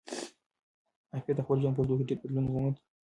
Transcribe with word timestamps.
ایا 1.11 1.21
پییر 1.25 1.35
د 1.37 1.39
خپل 1.45 1.57
ژوند 1.61 1.75
په 1.75 1.81
اوږدو 1.81 1.97
کې 1.97 2.05
ډېر 2.09 2.19
بدلون 2.21 2.45
وموند؟ 2.47 2.77